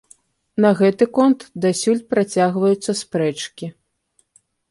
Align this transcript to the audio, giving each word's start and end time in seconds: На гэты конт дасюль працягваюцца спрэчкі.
На 0.63 0.69
гэты 0.79 1.05
конт 1.17 1.45
дасюль 1.65 2.01
працягваюцца 2.15 2.91
спрэчкі. 3.05 3.65